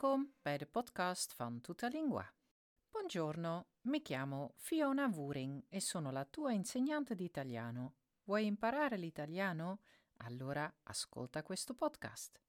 [0.00, 2.32] Welkom bij de podcast van Tutta Lingua.
[2.90, 7.94] Buongiorno, mi chiamo Fiona Wuring e sono la tua insegnante di italiano.
[8.24, 9.80] Vuoi imparare l'italiano?
[10.16, 12.40] Allora ascolta questo podcast.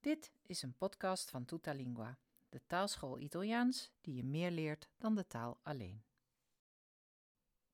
[0.00, 5.14] Dit is een podcast van Tutta Lingua, de taalschool Italiaans die je meer leert dan
[5.14, 6.04] de taal alleen.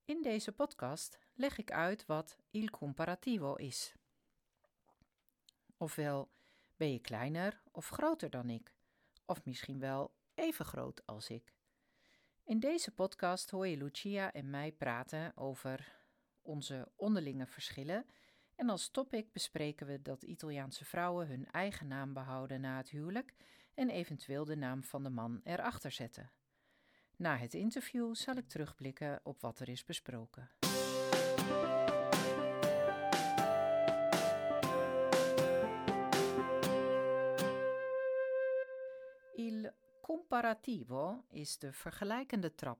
[0.05, 3.95] In deze podcast leg ik uit wat il comparativo is.
[5.77, 6.31] Ofwel,
[6.77, 8.76] ben je kleiner of groter dan ik?
[9.27, 11.55] Of misschien wel even groot als ik?
[12.45, 16.05] In deze podcast hoor je Lucia en mij praten over
[16.43, 18.07] onze onderlinge verschillen.
[18.55, 23.35] En als topic bespreken we dat Italiaanse vrouwen hun eigen naam behouden na het huwelijk
[23.75, 26.33] en eventueel de naam van de man erachter zetten.
[27.17, 30.66] Na het interview zal ik terugblikken op wat er is besproken.
[40.27, 42.79] Comparativo is de vergelijkende trap.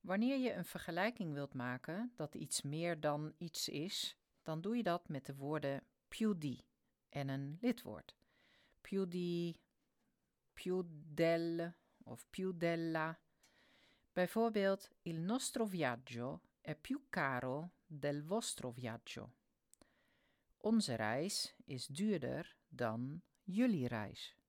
[0.00, 4.82] Wanneer je een vergelijking wilt maken dat iets meer dan iets is, dan doe je
[4.82, 6.64] dat met de woorden più di
[7.08, 8.14] en een lidwoord.
[8.80, 9.56] Più di,
[10.52, 11.72] più del
[12.04, 13.18] of più della.
[14.12, 19.32] Bijvoorbeeld, il nostro viaggio è più caro del vostro viaggio.
[20.56, 24.39] Onze reis is duurder dan jullie reis.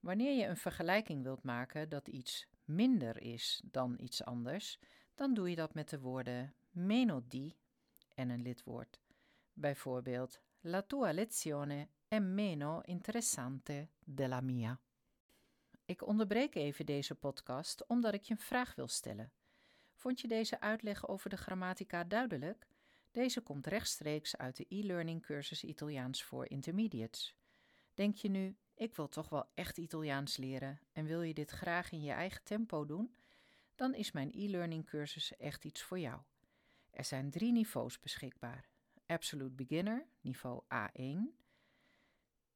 [0.00, 4.78] Wanneer je een vergelijking wilt maken dat iets minder is dan iets anders,
[5.14, 7.56] dan doe je dat met de woorden meno di
[8.14, 9.00] en een lidwoord.
[9.52, 14.80] Bijvoorbeeld, la tua lezione è meno interessante della mia.
[15.84, 19.32] Ik onderbreek even deze podcast omdat ik je een vraag wil stellen.
[19.94, 22.66] Vond je deze uitleg over de grammatica duidelijk?
[23.10, 27.36] Deze komt rechtstreeks uit de e-learning cursus Italiaans voor Intermediates.
[27.94, 31.92] Denk je nu, ik wil toch wel echt Italiaans leren en wil je dit graag
[31.92, 33.14] in je eigen tempo doen?
[33.74, 36.20] Dan is mijn e-learning cursus echt iets voor jou.
[36.90, 38.68] Er zijn drie niveaus beschikbaar:
[39.06, 41.18] Absolute Beginner, niveau A1,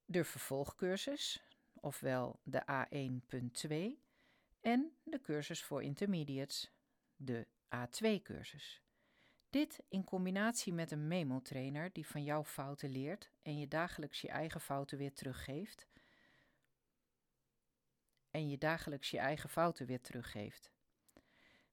[0.04, 1.42] de vervolgcursus,
[1.74, 3.74] ofwel de A1.2,
[4.60, 6.72] en de cursus voor intermediates,
[7.16, 7.46] de
[7.76, 8.82] A2-cursus.
[9.50, 14.28] Dit in combinatie met een memo-trainer die van jouw fouten leert en je dagelijks je
[14.28, 15.86] eigen fouten weer teruggeeft.
[18.32, 20.72] En je dagelijks je eigen fouten weer teruggeeft.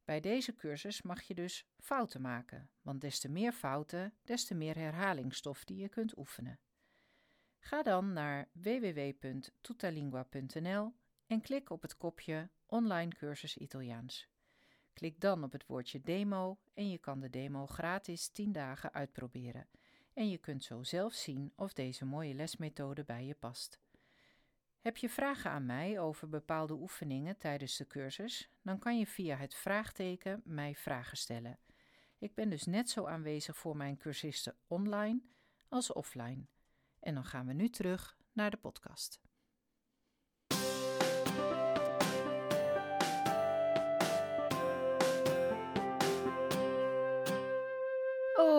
[0.04, 4.56] Bij deze cursus mag je dus fouten maken, want des te meer fouten, des te
[4.56, 6.60] meer herhalingsstof die je kunt oefenen.
[7.60, 10.94] Ga dan naar www.tutalingua.nl
[11.28, 14.30] en klik op het kopje Online cursus Italiaans.
[14.94, 19.70] Klik dan op het woordje demo en je kan de demo gratis 10 dagen uitproberen.
[20.14, 23.80] En je kunt zo zelf zien of deze mooie lesmethode bij je past.
[24.80, 28.52] Heb je vragen aan mij over bepaalde oefeningen tijdens de cursus?
[28.62, 31.60] Dan kan je via het vraagteken mij vragen stellen.
[32.18, 35.22] Ik ben dus net zo aanwezig voor mijn cursisten online
[35.70, 36.46] als offline.
[37.00, 39.22] En dan gaan we nu terug naar de podcast.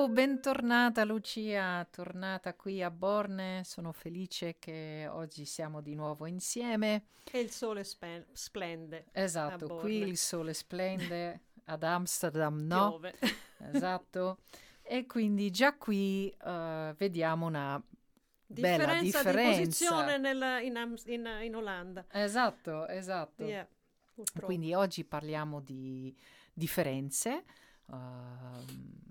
[0.00, 3.61] Oh, bentornata Lucia, tornata qui a Borne.
[3.66, 7.05] Sono felice che oggi siamo di nuovo insieme.
[7.31, 9.09] E il sole spe- splende.
[9.12, 12.89] Esatto, qui il sole splende, ad Amsterdam no.
[12.89, 13.15] Piove.
[13.75, 14.39] Esatto.
[14.81, 17.78] E quindi già qui uh, vediamo una
[18.47, 22.06] bella differenza di posizione nel, in, Am- in, in, Olanda.
[22.10, 23.44] Esatto, esatto.
[23.44, 23.69] Yeah,
[24.41, 26.16] quindi oggi parliamo di
[26.55, 27.44] differenze.
[27.91, 28.65] Uh,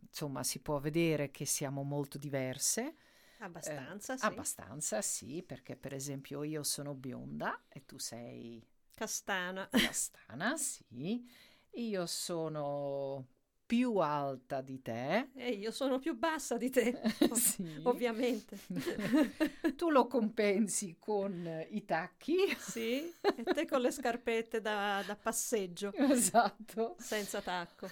[0.08, 2.96] insomma, si può vedere che siamo molto diverse.
[3.40, 4.26] Abbastanza, eh, sì.
[4.26, 8.66] Abbastanza, sì, perché per esempio io sono bionda e tu sei...
[8.94, 9.68] Castana.
[9.72, 11.26] Castana, sì.
[11.74, 13.28] Io sono
[13.70, 15.30] più alta di te.
[15.36, 17.00] E io sono più bassa di te,
[17.34, 17.80] sì.
[17.84, 18.58] ovviamente.
[19.78, 22.36] tu lo compensi con i tacchi.
[22.58, 25.94] Sì, e te con le scarpette da, da passeggio.
[25.94, 26.96] Esatto.
[26.98, 27.88] Senza tacco.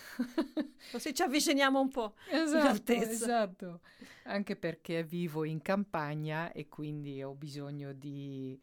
[0.89, 3.81] Così ci avviciniamo un po' esatto, esatto.
[4.23, 8.59] Anche perché vivo in campagna e quindi ho bisogno di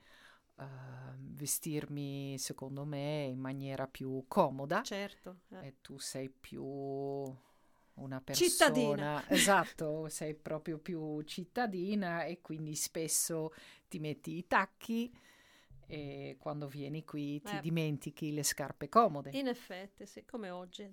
[0.56, 0.64] Uh,
[1.18, 4.82] vestirmi secondo me in maniera più comoda.
[4.82, 5.40] Certo.
[5.50, 5.66] Eh.
[5.66, 9.28] E tu sei più una persona cittadina.
[9.28, 13.52] Esatto, sei proprio più cittadina e quindi spesso
[13.88, 15.12] ti metti i tacchi
[15.86, 17.60] e quando vieni qui ti eh.
[17.60, 19.30] dimentichi le scarpe comode.
[19.32, 20.92] In effetti, sì, come oggi,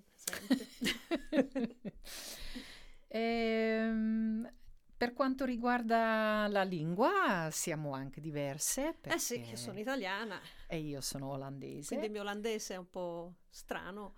[3.08, 4.52] ehm,
[5.02, 8.98] Per quanto riguarda la lingua, siamo anche diverse.
[9.00, 10.40] Eh sì, io sono italiana.
[10.68, 11.88] E io sono olandese.
[11.88, 14.14] Quindi il mio olandese è un po' strano.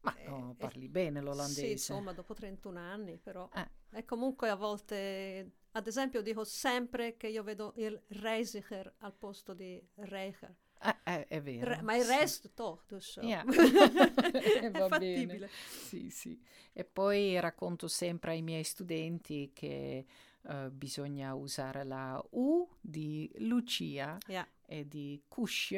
[0.00, 1.60] Ma no, parli eh, bene l'olandese.
[1.60, 3.48] Sì, insomma, dopo 31 anni, però.
[3.54, 3.70] Eh.
[3.98, 9.54] E comunque a volte, ad esempio, dico sempre che io vedo il Reisiger al posto
[9.54, 10.52] di Reicher.
[10.82, 11.70] Eh, eh, è vero.
[11.70, 12.10] Re, ma il sì.
[12.10, 13.42] resto, toch, dus yeah.
[13.46, 15.26] è fattibile.
[15.26, 15.48] Bene.
[15.68, 16.40] Sì, sì.
[16.72, 20.04] E poi racconto sempre ai miei studenti che
[20.42, 24.46] uh, bisogna usare la U di Lucia yeah.
[24.66, 25.70] e di Kusch,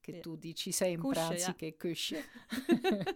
[0.00, 0.20] che yeah.
[0.20, 2.12] tu dici sempre Kusche, anziché Kusch.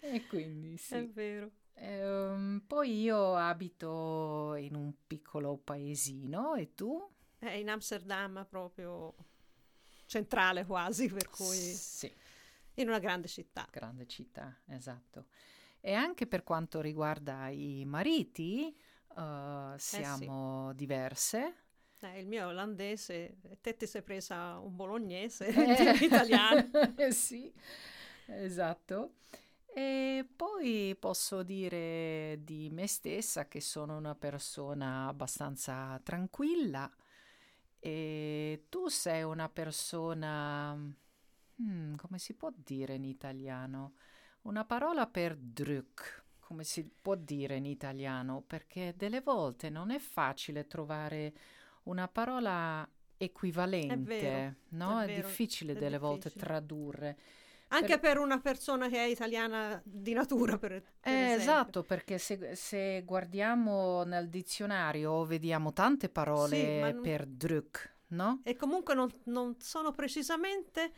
[0.00, 0.94] e quindi sì.
[0.94, 1.50] È vero.
[1.76, 7.10] Um, poi io abito in un piccolo paesino e tu?
[7.40, 9.14] Eh, in Amsterdam proprio
[10.06, 12.12] centrale quasi, per cui sì.
[12.74, 13.66] in una grande città.
[13.70, 15.26] Grande città, esatto.
[15.80, 18.74] E anche per quanto riguarda i mariti,
[19.16, 20.76] uh, siamo eh sì.
[20.76, 21.54] diverse.
[22.00, 25.96] Eh, il mio è olandese, te ti sei presa un bolognese eh.
[26.04, 26.68] italiano.
[27.10, 27.52] sì,
[28.26, 29.14] esatto.
[29.76, 36.90] E poi posso dire di me stessa che sono una persona abbastanza tranquilla
[37.86, 43.92] e tu sei una persona, hmm, come si può dire in italiano?
[44.44, 48.40] Una parola per druk, come si può dire in italiano?
[48.40, 51.34] Perché delle volte non è facile trovare
[51.82, 52.88] una parola
[53.18, 55.02] equivalente, è vero, no?
[55.02, 56.08] È, è difficile è delle difficile.
[56.08, 57.18] volte tradurre.
[57.74, 58.12] Anche per...
[58.12, 58.18] per...
[58.18, 64.04] una persona che è italiana di natura, per, per eh, Esatto, perché se, se, guardiamo
[64.04, 67.00] nel dizionario vediamo tante parole sì, non...
[67.00, 68.40] per druk, no?
[68.44, 70.92] E comunque non, non, sono precisamente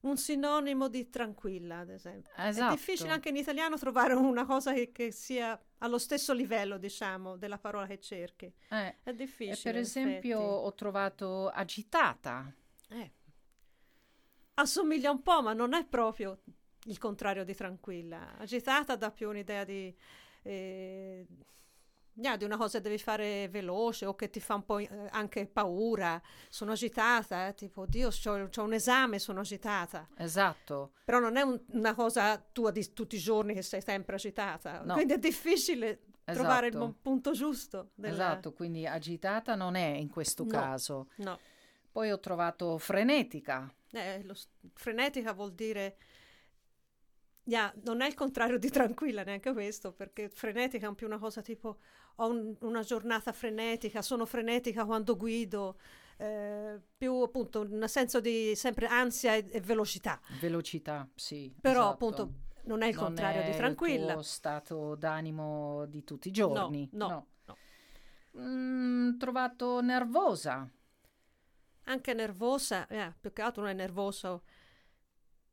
[0.00, 2.32] un sinonimo di tranquilla, ad esempio.
[2.36, 2.72] Esatto.
[2.72, 7.36] È difficile anche in italiano trovare una cosa che, che sia allo stesso livello, diciamo,
[7.36, 8.52] della parola che cerchi.
[8.70, 9.58] Eh, è difficile.
[9.62, 12.52] per esempio ho trovato agitata.
[12.88, 13.12] Eh
[14.54, 16.40] assomiglia un po', ma non è proprio
[16.84, 18.36] il contrario di tranquilla.
[18.38, 19.94] Agitata dà più un'idea di,
[20.42, 21.26] eh,
[22.12, 25.46] di una cosa che devi fare veloce o che ti fa un po' eh, anche
[25.46, 26.20] paura.
[26.48, 30.08] Sono agitata, eh, tipo, Dio, ho un esame, sono agitata.
[30.16, 30.92] Esatto.
[31.04, 34.82] Però non è un, una cosa tua di tutti i giorni che sei sempre agitata.
[34.82, 34.94] No.
[34.94, 36.38] Quindi è difficile Esatto.
[36.38, 37.90] trovare il punto giusto.
[37.94, 38.14] Della...
[38.14, 41.08] Esatto, quindi agitata non è in questo no, caso.
[41.16, 41.38] No.
[41.90, 43.72] Poi ho trovato frenetica.
[43.92, 44.34] Eh, lo,
[44.74, 45.96] frenetica vuol dire
[47.44, 51.42] yeah, non è il contrario di tranquilla neanche questo, perché frenetica è più una cosa
[51.42, 51.78] tipo
[52.16, 55.78] ho un, una giornata frenetica, sono frenetica quando guido,
[56.18, 60.20] eh, più appunto un senso di sempre ansia e, e velocità.
[60.40, 61.52] Velocità, sì.
[61.60, 61.92] Però esatto.
[61.92, 62.32] appunto
[62.64, 64.14] non è il non contrario è di tranquilla.
[64.14, 66.88] Il stato d'animo di tutti i giorni.
[66.92, 67.26] No, no.
[67.46, 67.56] no.
[68.38, 70.70] Mm, trovato nervosa
[71.90, 74.42] anche nervosa, eh, più che altro non è nervoso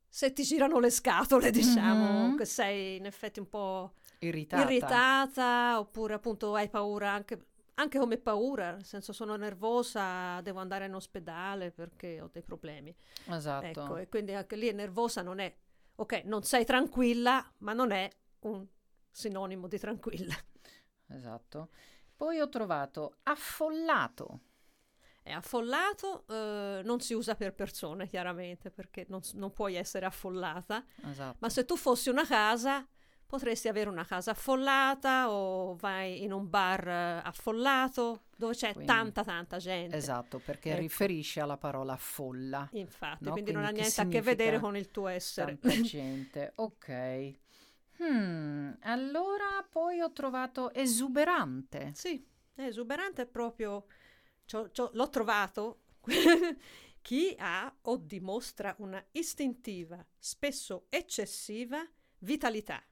[0.08, 2.36] se ti girano le scatole, diciamo, mm-hmm.
[2.36, 8.18] che sei in effetti un po' irritata, irritata oppure appunto hai paura anche, anche come
[8.18, 12.94] paura, nel senso sono nervosa, devo andare in ospedale perché ho dei problemi.
[13.26, 13.66] Esatto.
[13.66, 15.54] Ecco, e quindi anche lì è nervosa non è,
[15.96, 18.08] ok, non sei tranquilla, ma non è
[18.40, 18.66] un
[19.10, 20.34] sinonimo di tranquilla.
[21.08, 21.68] Esatto.
[22.16, 24.40] Poi ho trovato affollato
[25.28, 30.84] è affollato, eh, non si usa per persone chiaramente perché non, non puoi essere affollata,
[31.04, 31.36] esatto.
[31.40, 32.86] ma se tu fossi una casa
[33.28, 38.90] potresti avere una casa affollata o vai in un bar uh, affollato dove c'è quindi,
[38.90, 39.94] tanta tanta gente.
[39.94, 40.80] Esatto, perché ecco.
[40.80, 42.66] riferisce alla parola folla.
[42.72, 43.32] Infatti, no?
[43.32, 45.58] quindi, quindi, non ha niente a che vedere con il tuo essere.
[45.58, 47.34] Tanta gente, ok.
[48.02, 51.92] Hmm, allora poi ho trovato esuberante.
[51.94, 53.84] Sì, esuberante è proprio
[54.48, 55.82] c'ho, c'ho, l'ho trovato.
[57.02, 61.86] Chi ha o dimostra una istintiva, spesso eccessiva,
[62.18, 62.82] vitalità.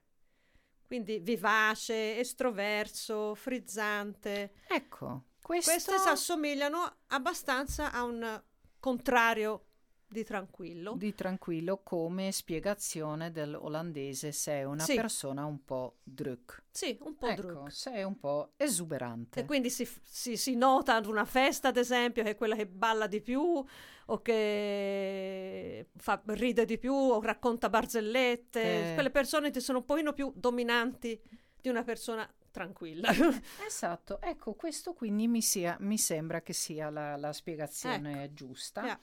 [0.86, 4.54] Quindi vivace, estroverso, frizzante.
[4.68, 5.70] Ecco, questo...
[5.72, 8.42] queste si assomigliano abbastanza a un
[8.78, 9.65] contrario
[10.08, 10.94] di tranquillo.
[10.96, 14.94] Di tranquillo come spiegazione dell'olandese sei una sì.
[14.94, 16.62] persona un po' druk.
[16.70, 17.72] Sì, un po' ecco, druk.
[17.72, 19.40] sei un po' esuberante.
[19.40, 22.66] E quindi si, si, si, nota ad una festa, ad esempio, che è quella che
[22.66, 23.64] balla di più
[24.08, 28.62] o che fa, ride di più o racconta barzellette.
[28.62, 28.92] Che...
[28.94, 31.20] Quelle persone ti sono un pochino più dominanti
[31.60, 33.10] di una persona tranquilla.
[33.66, 38.34] esatto, ecco, questo quindi mi, sia, mi sembra che sia la, la spiegazione ecco.
[38.34, 38.84] giusta.
[38.84, 39.00] Yeah.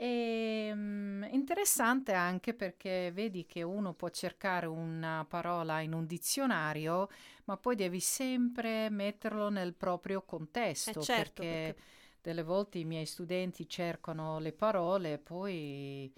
[0.00, 7.08] E, mm, interessante anche perché vedi che uno può cercare una parola in un dizionario,
[7.44, 11.82] ma poi devi sempre metterlo nel proprio contesto, Eh, certo, perché perché
[12.20, 16.12] delle volte i miei studenti cercano le parole e poi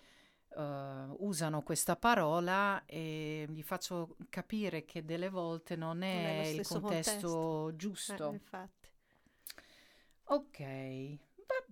[0.57, 6.43] eh, usano questa parola e gli faccio capire che delle volte non non è lo
[6.43, 7.73] è il contesto contesto.
[7.73, 8.25] Eh, giusto.
[8.27, 8.89] infatti.
[10.27, 10.61] Ok,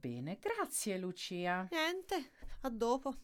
[0.01, 1.69] bene, grazie Lucia.
[1.71, 2.31] Niente,
[2.65, 3.15] a dopo.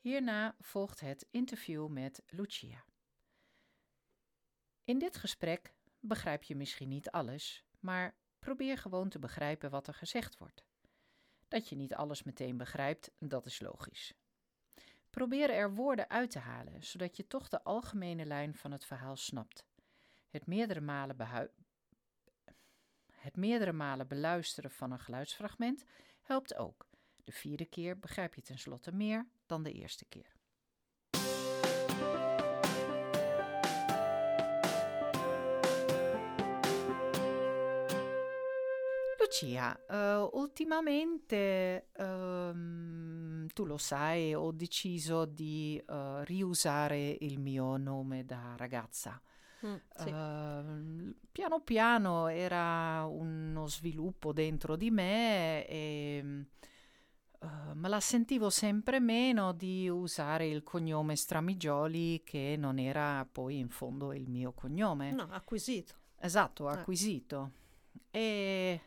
[0.00, 2.84] Hierna volgt het interview met Lucia.
[4.84, 9.94] In dit gesprek begrijp je misschien niet alles, maar probeer gewoon te begrijpen wat er
[9.94, 10.64] gezegd wordt.
[11.48, 14.14] Dat je niet alles meteen begrijpt, dat is logisch.
[15.12, 19.16] Probeer er woorden uit te halen, zodat je toch de algemene lijn van het verhaal
[19.16, 19.66] snapt.
[20.30, 21.16] Het meerdere malen,
[23.12, 25.84] het meerdere malen beluisteren van een geluidsfragment
[26.22, 26.88] helpt ook.
[27.24, 30.32] De vierde keer begrijp je tenslotte meer dan de eerste keer.
[39.42, 43.21] Lucia, eh, ultimamente ehm,
[43.52, 49.20] tu lo sai, ho deciso di eh, riusare il mio nome da ragazza.
[49.64, 50.08] Mm, sì.
[50.08, 56.46] Ehm, piano piano era uno sviluppo dentro di me e
[57.40, 63.58] eh, me la sentivo sempre meno di usare il cognome Stramigioli che non era poi
[63.58, 65.12] in fondo il mio cognome.
[65.12, 65.94] No, acquisito.
[66.18, 66.72] Esatto, Eh.
[66.72, 67.50] acquisito.
[68.10, 68.80] E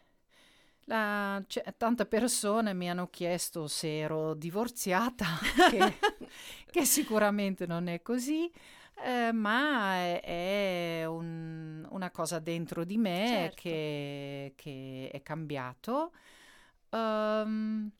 [0.86, 5.25] la- cioè, tante persone mi hanno chiesto se ero divorziata,
[5.70, 5.98] che,
[6.70, 8.51] che sicuramente non è così,
[9.04, 10.22] eh, ma è,
[11.01, 13.62] è un- una cosa dentro di me Certo.
[13.62, 16.12] che, che è cambiato.
[16.89, 17.92] Ehm,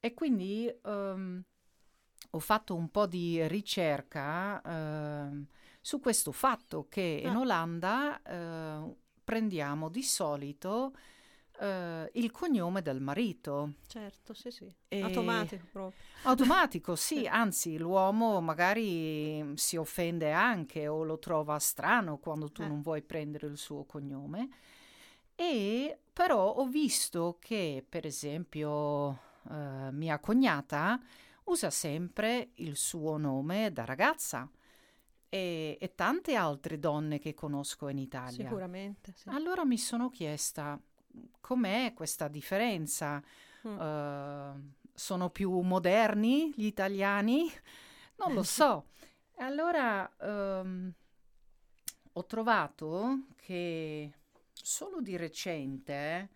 [0.00, 1.42] e quindi ehm,
[2.30, 5.46] ho fatto un po' di ricerca ehm,
[5.80, 7.38] su questo fatto che in Ah.
[7.40, 8.94] Olanda eh,
[9.24, 10.92] prendiamo di solito
[11.58, 13.74] eh, il cognome del marito.
[13.86, 14.72] Certo, sì, sì.
[14.88, 16.00] E- Automatico proprio.
[16.22, 22.66] Automatico, sì, anzi l'uomo magari si offende anche o lo trova strano quando tu Eh.
[22.68, 24.48] non vuoi prendere il suo cognome.
[25.34, 29.18] E però ho visto che, per esempio,
[29.50, 30.98] eh, mia cognata
[31.44, 34.50] usa sempre il suo nome da ragazza
[35.28, 38.44] e, e tante altre donne che conosco in Italia.
[38.48, 39.28] Sicuramente, sì.
[39.28, 40.80] Allora mi sono chiesta
[41.40, 43.22] com'è questa differenza.
[43.66, 43.80] Mm.
[43.80, 47.50] Eh, sono più moderni gli italiani?
[48.16, 48.86] Non lo so.
[49.38, 50.90] Allora ehm,
[52.12, 54.10] ho trovato che
[54.52, 56.30] solo di recente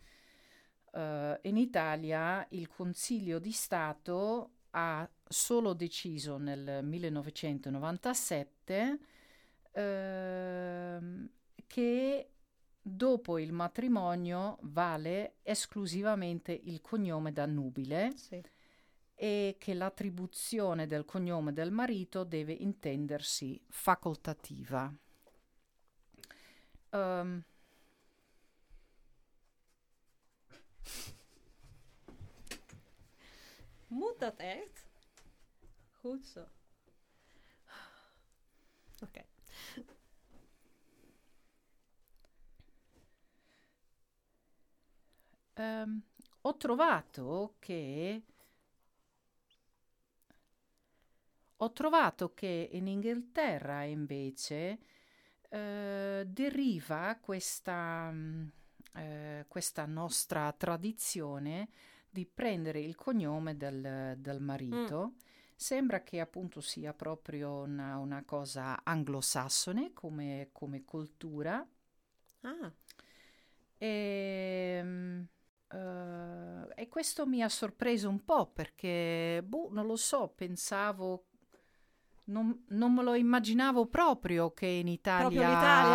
[0.92, 8.98] eh, in Italia il Consiglio di Stato ha solo deciso nel 1997
[9.72, 11.30] ehm,
[11.66, 12.30] che
[12.90, 18.42] dopo il matrimonio vale esclusivamente il cognome da nubile Sì.
[19.14, 24.92] e che l'attribuzione del cognome del marito deve intendersi facoltativa.
[26.90, 27.44] Ehm,
[33.88, 34.86] Moet dat echt?
[36.00, 36.46] Goed zo.
[39.02, 39.24] Oké.
[45.60, 46.02] Ehm,
[46.42, 48.22] ho trovato che
[51.62, 54.78] ho trovato che in Inghilterra invece
[55.50, 58.46] eh, deriva questa, mm,
[58.94, 61.68] eh, questa nostra tradizione
[62.08, 65.14] di prendere il cognome del, del marito.
[65.54, 71.66] Sembra che appunto sia proprio una, una cosa anglosassone come, come cultura.
[72.42, 72.72] Ah,
[73.78, 75.26] E,
[75.72, 81.24] eh, e questo mi ha sorpreso un po' perché, boh, non lo so, pensavo,
[82.24, 85.28] non, non me lo immaginavo proprio che in Italia,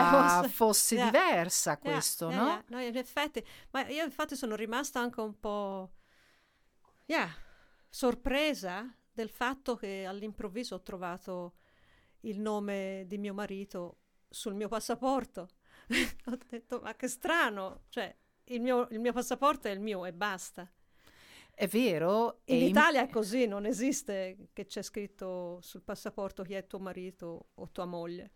[0.41, 1.05] fosse- fosse Yeah.
[1.05, 2.46] diversa questo, yeah, no?
[2.48, 2.63] yeah.
[2.67, 5.91] No, in effetti, ma io infatti sono rimasta anche un po'
[7.05, 7.29] yeah,
[7.89, 11.55] sorpresa del fatto che all'improvviso ho trovato
[12.22, 15.50] il nome di mio marito sul mio passaporto.
[16.25, 18.13] ho detto, ma che strano, cioè
[18.45, 20.69] il mio, il mio passaporto è il mio e basta.
[21.53, 22.41] È vero.
[22.45, 27.47] In Italia è così, non esiste che c'è scritto sul passaporto chi è tuo marito
[27.53, 28.31] o tua moglie.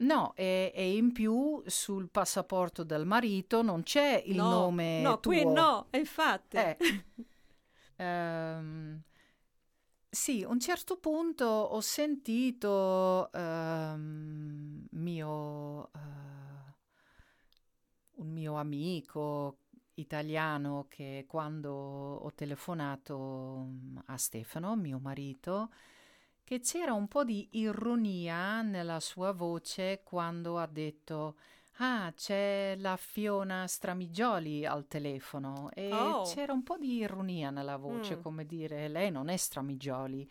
[0.00, 5.20] No, e, e in più sul passaporto del marito non c'è il no, nome No,
[5.20, 5.32] tuo.
[5.32, 6.56] qui no, infatti.
[6.56, 6.76] Eh.
[8.00, 9.02] Ehm,
[10.08, 15.90] sì, a un certo punto ho sentito ehm, mio, mio
[18.60, 19.56] amico
[19.94, 25.70] italiano che quando ho telefonato mm, a Stefano, mio marito,
[26.44, 31.36] che c'era un po' di ironia nella sua voce quando ha detto
[31.82, 36.24] Ah, c'è la Fiona Stramigioli al telefono e Oh.
[36.24, 38.20] c'era un po' di ironia nella voce, Mm.
[38.20, 40.30] come dire, lei non è Stramigioli.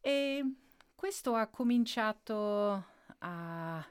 [0.00, 0.54] E
[0.94, 2.84] questo ha cominciato
[3.18, 3.84] a,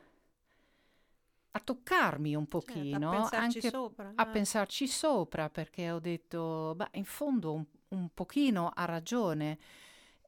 [1.55, 4.13] a toccarmi un Certo, pochino, a pensarci anche sopra.
[4.15, 4.27] a eh.
[4.29, 9.57] pensarci sopra, perché ho detto, beh, in fondo un, un pochino ha ragione.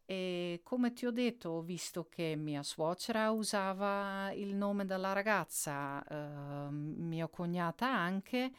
[0.09, 6.01] E come ti ho detto, ho visto che mia suocera usava il nome della ragazza,
[6.07, 8.51] eh, mia cognata anche,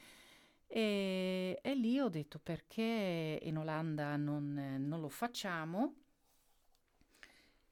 [0.66, 5.94] e, e lì ho detto perché in Olanda non, non lo facciamo.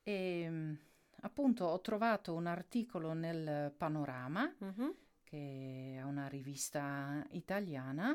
[0.04, 0.74] E mm,
[1.23, 4.94] appunto ho trovato un articolo nel Panorama Mhm.
[5.25, 8.14] che è una rivista italiana,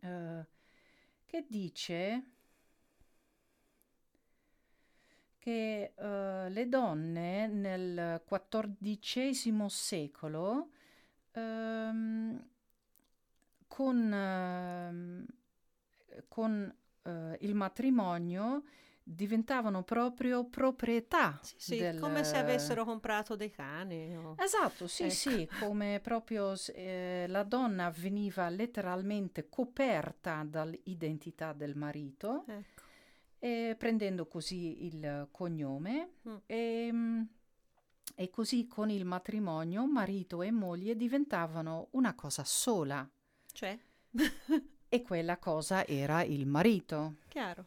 [0.00, 0.46] eh,
[1.26, 2.24] che dice
[5.38, 10.70] che eh, le donne nel XIV secolo
[11.32, 12.48] ehm,
[13.66, 15.26] con, ehm,
[16.28, 18.64] con eh, il matrimonio
[19.14, 24.16] diventavano proprio proprietà Sì, sì, del- come se avessero comprato dei cani.
[24.16, 25.12] o- Esatto, sì, Ecco.
[25.14, 32.82] sì, come proprio eh, la donna veniva letteralmente coperta dall'identità del marito, Ecco.
[33.38, 36.36] e prendendo così il cognome Mm.
[36.46, 37.22] e, mm,
[38.16, 43.08] e così con il matrimonio marito e moglie diventavano una cosa sola
[43.52, 43.78] Cioè,
[44.88, 47.16] e quella cosa era il marito.
[47.28, 47.66] chiaro.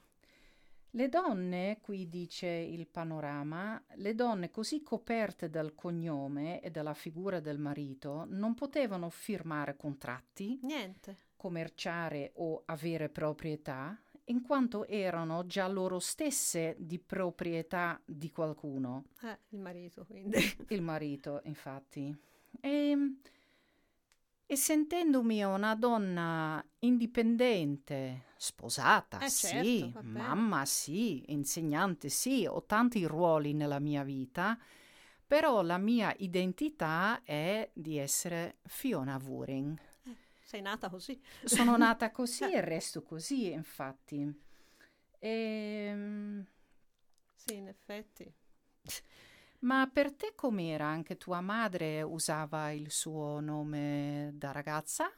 [0.95, 7.39] Le donne, qui dice il panorama, le donne così coperte dal cognome e dalla figura
[7.39, 11.17] del marito non potevano firmare contratti, Niente.
[11.35, 19.37] commerciare o avere proprietà, in quanto erano già loro stesse di proprietà di qualcuno, Eh,
[19.49, 20.37] il marito, quindi.
[20.69, 22.15] il marito, infatti.
[22.61, 22.95] E,
[24.53, 33.03] e sentendomi una donna indipendente, sposata, Eh, sì, certo, mamma, sì, insegnante, sì, ho tanti
[33.05, 34.57] ruoli nella mia vita,
[35.25, 39.79] però la mia identità è di essere Fiona Wuring.
[40.43, 41.19] Sei nata così.
[41.43, 44.31] Sono nata così e resto così, infatti.
[45.21, 46.45] Ehm,
[47.35, 48.33] Sì, in effetti.
[49.63, 50.85] Ma per te com'era?
[50.85, 55.11] Anche tua madre usava il suo nome da ragazza?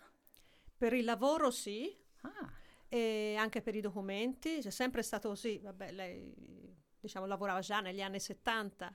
[0.77, 2.49] Per il lavoro sì, Ah,
[2.88, 5.60] e anche per i documenti, c'è sempre stato così.
[5.60, 6.34] Vabbè, lei
[6.99, 8.93] diciamo lavorava già negli anni 70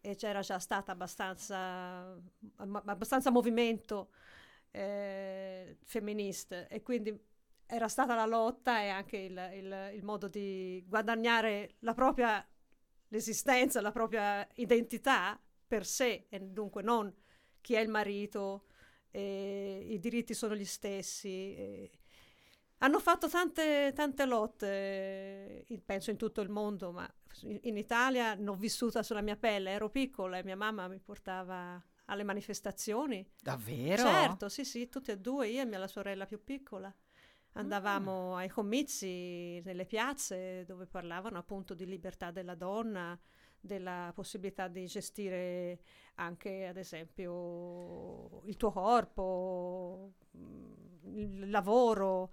[0.00, 2.16] e c'era già stato abbastanza,
[2.56, 4.10] abbastanza movimento
[4.70, 7.18] eh, femminista e quindi
[7.66, 12.46] era stata la lotta e anche il, il- il modo di guadagnare la propria
[13.08, 17.12] l'esistenza, la propria identità per sé e dunque non
[17.60, 18.66] chi è il marito,
[19.10, 21.54] e i diritti sono gli stessi.
[21.54, 21.90] e-
[22.78, 28.34] hanno fatto tante, tante lotte, in- penso in tutto il mondo, ma in, in Italia
[28.36, 29.70] l'ho vissuta sulla mia pelle.
[29.72, 33.28] Ero piccola e mia mamma mi portava alle manifestazioni.
[33.42, 34.02] davvero?
[34.02, 36.94] Certo, sì, sì, tutte e due, io e mia la sorella più piccola.
[37.52, 38.38] Andavamo Ah.
[38.40, 43.18] ai comizi nelle piazze dove parlavano appunto di libertà della donna,
[43.60, 45.80] della possibilità di gestire
[46.16, 52.30] anche, ad esempio, il tuo corpo, mm, il lavoro.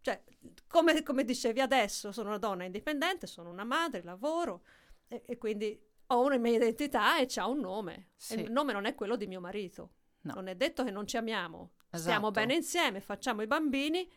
[0.00, 0.22] Cioè,
[0.66, 4.62] come, come dicevi adesso, sono una donna indipendente, sono una madre, lavoro
[5.08, 8.10] e, e quindi ho una mia identità e c'ha un nome.
[8.16, 8.40] Sì.
[8.40, 9.90] il nome non è quello di mio marito.
[10.22, 10.34] No.
[10.34, 11.72] Non è detto che non ci amiamo.
[11.90, 11.98] Esatto.
[11.98, 14.08] Stiamo bene insieme, facciamo i bambini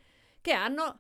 [0.42, 1.00] che hanno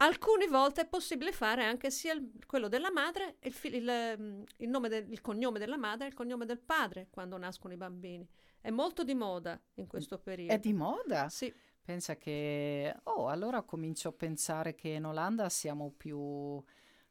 [0.00, 4.42] alcune volte è possibile fare anche sia il- quello della madre, il, fi- il, mm,
[4.58, 7.76] il nome del- il cognome della madre e il cognome del padre quando nascono i
[7.76, 8.26] bambini.
[8.60, 10.52] È molto di moda in questo periodo.
[10.52, 11.28] È di moda?
[11.28, 11.52] Sì,
[11.88, 12.94] Pensa che...
[13.04, 16.62] Oh, allora comincio a pensare che in Olanda siamo più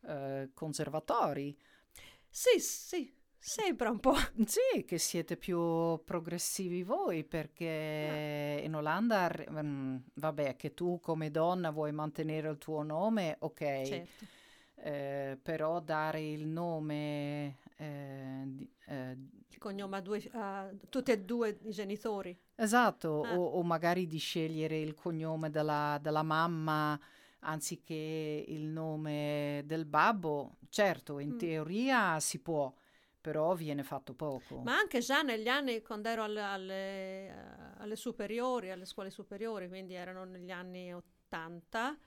[0.01, 1.57] eh, conservatori.
[2.29, 4.15] sì, sì, Sembra un po'.
[4.45, 11.71] Sì, che siete più progressivi voi, perché in Olanda, mm, vabbè, che tu come donna
[11.71, 13.81] vuoi mantenere il tuo nome, ok.
[13.85, 14.25] Certo.
[14.79, 19.17] Eh, però dare il nome eh, eh,
[19.49, 22.37] il cognome a, due, a tutti e due i genitori.
[22.55, 23.37] Esatto, ah.
[23.37, 26.99] o, o, magari di scegliere il cognome della, della, mamma
[27.39, 30.57] anziché il nome del babbo.
[30.69, 31.37] Certo, in mm.
[31.37, 32.71] teoria si può,
[33.27, 34.61] però viene fatto poco.
[34.61, 39.95] Ma anche già negli anni quando ero alle, alle, alle superiori, alle scuole superiori, quindi
[39.95, 41.99] erano negli anni 80,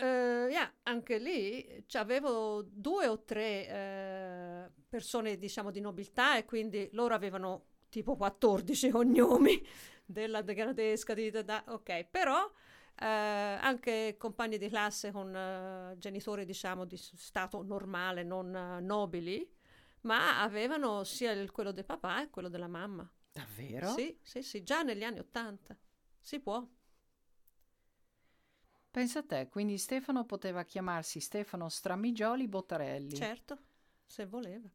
[0.00, 6.88] Uh, yeah, anche lì avevo due o tre uh, persone, diciamo, di nobiltà e quindi
[6.92, 9.62] loro avevano tipo 14 cognomi
[10.06, 12.50] della degradesca, di, da, ok, però uh,
[12.96, 19.46] anche compagni di classe con genitori, diciamo, di stato normale, non nobili,
[20.02, 23.10] ma avevano sia il, quello del papà e quello della mamma.
[23.32, 23.88] Davvero?
[23.92, 25.76] Sì, sì, sì, già negli anni 80.
[26.20, 26.66] Si può.
[28.90, 33.14] Pensa a te, quindi Stefano poteva chiamarsi Stefano Stramigioli Bottarelli.
[33.14, 33.58] Certo,
[34.04, 34.68] se voleva.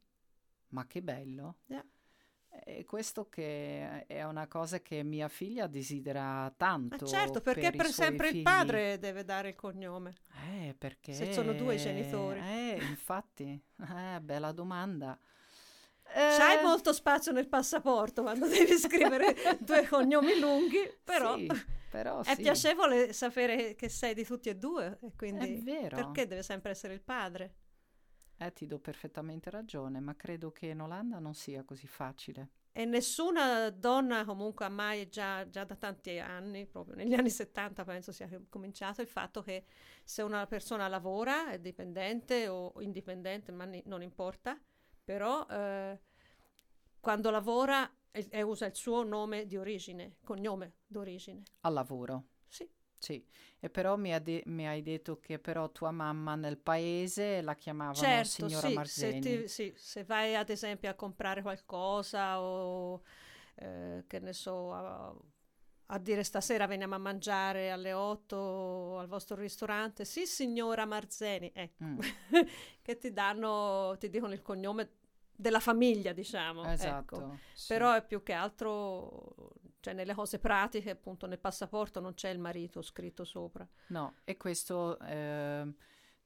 [0.69, 1.57] Ma che bello.
[1.65, 1.85] Yeah.
[2.63, 6.97] E questo che è una cosa che mia figlia desidera tanto.
[7.01, 8.37] Ma certo, perché per, per sempre figli.
[8.37, 10.13] il padre deve dare il cognome.
[10.49, 11.13] Eh, perché?
[11.13, 12.39] Se sono due genitori.
[12.39, 13.61] Eh, infatti.
[13.81, 15.17] Eh, bella domanda.
[16.07, 16.35] Eh...
[16.37, 21.35] C'hai molto spazio nel passaporto quando devi scrivere due cognomi lunghi, però...
[21.35, 22.41] Sì però è sì.
[22.41, 25.95] piacevole sapere che sei di tutti e due, e quindi è vero.
[25.95, 27.53] perché deve sempre essere il padre?
[28.37, 32.49] Eh, ti do perfettamente ragione, ma credo che in Olanda non sia così facile.
[32.77, 37.85] E nessuna donna comunque ha mai, già, già da tanti anni, proprio negli anni 70
[37.85, 39.63] penso sia cominciato, il fatto che
[40.03, 44.59] se una persona lavora, è dipendente o indipendente, ma ni- non importa,
[45.01, 45.97] però eh,
[46.99, 51.43] quando lavora e, e, usa il suo nome di origine, cognome d'origine.
[51.61, 52.25] Al lavoro?
[52.47, 52.69] Sì.
[53.05, 53.23] Sì,
[53.59, 57.99] e però mi, de- mi, hai detto che però tua mamma nel paese la chiamavano
[57.99, 59.21] certo, signora sì, Marzeni.
[59.21, 63.03] Se, ti, sì, se vai ad esempio a comprare qualcosa o
[63.55, 65.15] eh, che ne so, a,
[65.85, 71.83] a, dire stasera veniamo a mangiare alle 8 al vostro ristorante, sì signora Marzeni, ecco,
[71.83, 71.99] mm.
[72.81, 75.03] che ti danno, ti dicono il cognome
[75.35, 76.61] della famiglia, diciamo.
[76.63, 76.71] Ecco.
[76.71, 77.15] Esatto.
[77.15, 77.37] Ecco.
[77.53, 77.67] Sì.
[77.67, 79.33] Però è più che altro,
[79.79, 83.67] cioè nelle cose pratiche, appunto nel passaporto non c'è il marito scritto sopra.
[83.87, 85.73] No, e questo eh,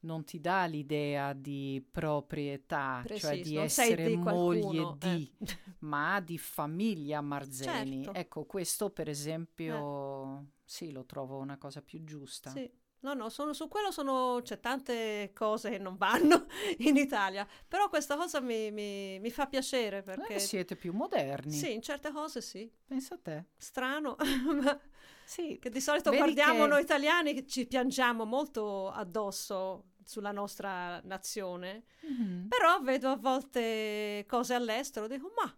[0.01, 5.57] non ti dà l'idea di proprietà, Preciso, cioè di essere di moglie di, eh.
[5.79, 8.03] ma di famiglia Marzeni.
[8.03, 8.19] Certo.
[8.19, 10.45] Ecco, questo per esempio, eh.
[10.63, 12.51] sì, lo trovo una cosa più giusta.
[12.51, 12.69] Sì.
[13.01, 16.47] No, no, sono, su quello sono, c'è tante cose che non vanno
[16.79, 20.35] in Italia, però questa cosa mi, mi, mi fa piacere perché...
[20.35, 21.53] Eh, siete più moderni.
[21.53, 22.69] Sì, in certe cose sì.
[22.85, 23.45] Pensa a te.
[23.55, 24.17] Strano,
[24.61, 24.77] ma
[25.23, 25.57] sì.
[25.61, 26.69] che di solito guardiamo che...
[26.69, 32.47] noi italiani, ci piangiamo molto addosso sulla nostra nazione, mm-hmm.
[32.47, 35.55] però vedo a volte cose all'estero, dico ma...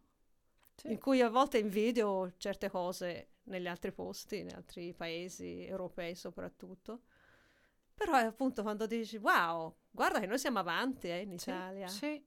[0.76, 0.92] Sì.
[0.92, 7.02] In cui a volte invidio certe cose negli altri posti, in altri paesi europei soprattutto.
[8.04, 11.88] Però è appunto quando dici, wow, guarda che noi siamo avanti eh, in Italia.
[11.88, 12.20] Sì,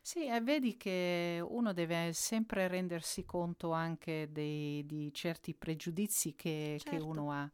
[0.00, 0.26] sì.
[0.26, 6.90] e vedi che uno deve sempre rendersi conto anche dei, di certi pregiudizi che, certo.
[6.90, 7.48] che uno ha,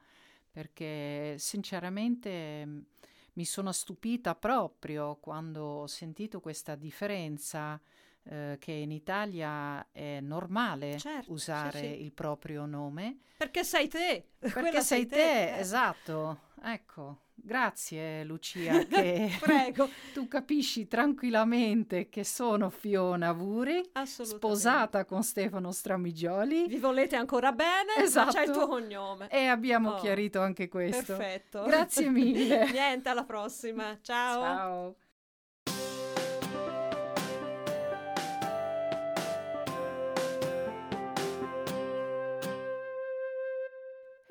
[0.50, 2.86] perché sinceramente
[3.34, 7.78] mi sono stupita proprio quando ho sentito questa differenza
[8.28, 12.02] eh, che in Italia è normale certo, usare sì, sì.
[12.02, 13.18] il proprio nome.
[13.36, 14.26] Perché sei te.
[14.38, 15.60] Perché sei te, te eh.
[15.60, 16.40] esatto.
[16.62, 19.88] Ecco, grazie Lucia che Prego.
[20.12, 26.66] tu capisci tranquillamente che sono Fiona Vuri, sposata con Stefano Stramigioli.
[26.66, 27.94] Vi volete ancora bene?
[27.98, 28.32] Esatto.
[28.32, 29.28] c'è il tuo cognome.
[29.28, 29.96] E abbiamo oh.
[30.00, 31.16] chiarito anche questo.
[31.16, 31.62] Perfetto.
[31.62, 32.70] Grazie mille.
[32.72, 33.98] Niente, alla prossima.
[34.02, 34.42] Ciao.
[34.42, 34.96] Ciao.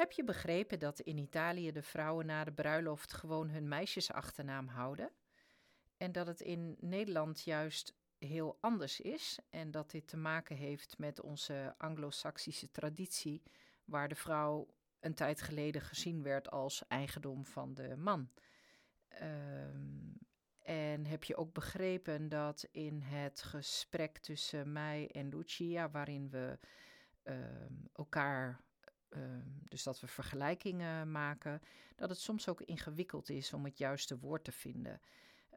[0.06, 5.12] Heb je begrepen dat in Italië de vrouwen na de bruiloft gewoon hun meisjesachternaam houden?
[5.98, 10.98] En dat het in Nederland juist heel anders is en dat dit te maken heeft
[10.98, 13.44] met onze anglo-saxische traditie,
[13.86, 18.30] waar de vrouw een tijd geleden gezien werd als eigendom van de man.
[19.22, 20.18] Um,
[20.62, 26.60] en heb je ook begrepen dat in het gesprek tussen mij en Lucia, waarin we
[27.24, 28.64] um, elkaar
[29.16, 31.62] Ehm, dus dat we vergelijkingen maken,
[31.96, 35.02] dat het soms ook ingewikkeld is om het juiste woord te vinden.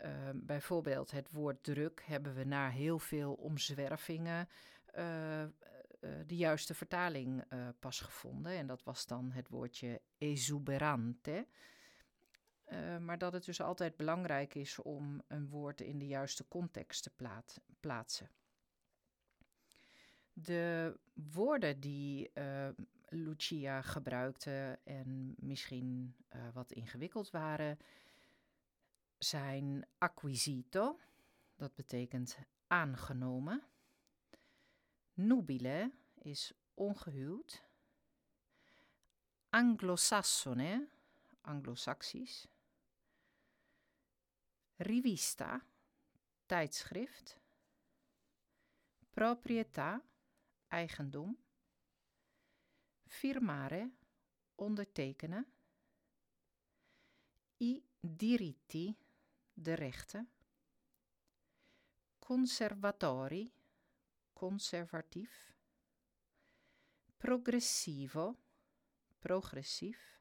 [0.05, 4.49] Uh, bijvoorbeeld het woord druk hebben we na heel veel omzwervingen
[4.99, 5.45] uh,
[6.27, 7.45] de juiste vertaling
[7.79, 8.53] pas gevonden.
[8.53, 11.47] En dat was dan het woordje exuberante.
[13.01, 17.11] maar dat het dus altijd belangrijk is om een woord in de juiste context te
[17.11, 18.31] plaat, plaatsen.
[20.33, 22.31] De woorden die
[23.09, 26.17] Lucia gebruikte en misschien
[26.53, 27.79] wat ingewikkeld waren,
[29.19, 30.99] zijn acquisito,
[31.57, 33.63] dat betekent aangenomen.
[35.13, 37.65] Nubile is ongehuwd.
[39.49, 40.89] Anglosassone,
[41.41, 42.47] anglo-saxisch.
[44.77, 45.65] Rivista,
[46.47, 47.39] tijdschrift.
[49.11, 50.01] Proprietà,
[50.69, 51.39] eigendom.
[53.09, 53.91] Firmare,
[54.55, 55.47] ondertekenen.
[57.57, 58.97] I diritti,
[59.53, 60.31] de rechten.
[62.19, 63.53] Conservatori,
[64.33, 65.57] conservatief.
[67.17, 68.39] Progressivo,
[69.19, 70.21] progressief.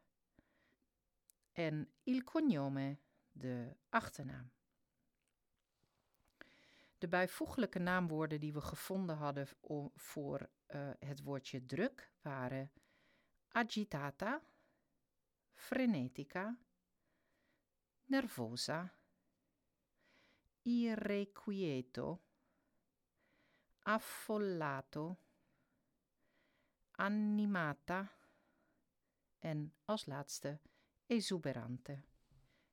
[1.52, 2.98] En il cognome,
[3.32, 4.52] de achternaam.
[6.98, 9.48] De bijvoeglijke naamwoorden die we gevonden hadden
[9.96, 12.12] voor uh, het woordje druk
[13.48, 14.42] agitata,
[15.54, 16.58] frenetica,
[18.06, 18.94] nervosa,
[20.62, 22.22] irrequieto,
[23.80, 25.18] affollato,
[26.92, 28.12] animata
[29.40, 30.60] en als laatste
[31.06, 32.02] esuberante.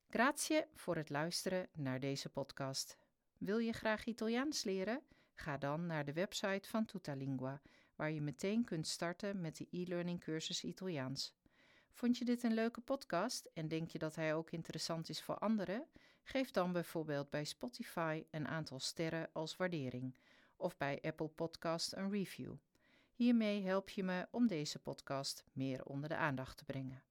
[0.09, 2.99] Grazie voor het luisteren naar deze podcast.
[3.39, 5.03] Wil je graag Italiaans leren?
[5.35, 7.63] Ga dan naar de website van Tutalingua,
[7.97, 11.35] waar je meteen kunt starten met de e-learning cursus Italiaans.
[11.93, 15.39] Vond je dit een leuke podcast en denk je dat hij ook interessant is voor
[15.39, 15.87] anderen?
[16.23, 20.17] Geef dan bijvoorbeeld bij Spotify een aantal sterren als waardering
[20.57, 22.55] of bij Apple Podcast een review.
[23.15, 27.03] Hiermee help je me om deze podcast meer onder de aandacht te brengen.